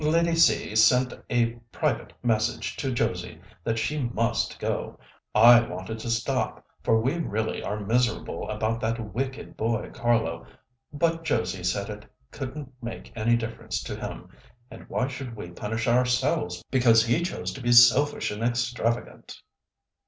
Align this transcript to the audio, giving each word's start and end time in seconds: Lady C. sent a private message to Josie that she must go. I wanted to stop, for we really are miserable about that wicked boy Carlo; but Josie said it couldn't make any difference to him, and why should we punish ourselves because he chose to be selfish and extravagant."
Lady 0.03 0.33
C. 0.33 0.75
sent 0.75 1.13
a 1.29 1.51
private 1.71 2.11
message 2.23 2.75
to 2.75 2.91
Josie 2.91 3.39
that 3.63 3.77
she 3.77 3.99
must 4.01 4.57
go. 4.57 4.97
I 5.35 5.59
wanted 5.61 5.99
to 5.99 6.09
stop, 6.09 6.65
for 6.81 6.99
we 6.99 7.19
really 7.19 7.61
are 7.61 7.79
miserable 7.79 8.49
about 8.49 8.79
that 8.81 9.13
wicked 9.13 9.55
boy 9.55 9.91
Carlo; 9.93 10.47
but 10.91 11.23
Josie 11.23 11.63
said 11.63 11.91
it 11.91 12.07
couldn't 12.31 12.73
make 12.81 13.13
any 13.15 13.35
difference 13.37 13.83
to 13.83 13.95
him, 13.95 14.29
and 14.71 14.89
why 14.89 15.07
should 15.07 15.35
we 15.35 15.51
punish 15.51 15.87
ourselves 15.87 16.63
because 16.71 17.05
he 17.05 17.21
chose 17.21 17.53
to 17.53 17.61
be 17.61 17.71
selfish 17.71 18.31
and 18.31 18.41
extravagant." 18.41 19.39